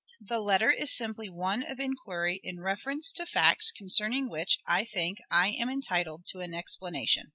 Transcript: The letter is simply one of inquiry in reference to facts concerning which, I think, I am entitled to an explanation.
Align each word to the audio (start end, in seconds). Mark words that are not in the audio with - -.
The 0.19 0.39
letter 0.39 0.71
is 0.71 0.91
simply 0.91 1.29
one 1.29 1.61
of 1.61 1.79
inquiry 1.79 2.41
in 2.43 2.59
reference 2.59 3.11
to 3.13 3.27
facts 3.27 3.69
concerning 3.69 4.31
which, 4.31 4.57
I 4.65 4.83
think, 4.83 5.19
I 5.29 5.49
am 5.49 5.69
entitled 5.69 6.25
to 6.29 6.39
an 6.39 6.55
explanation. 6.55 7.29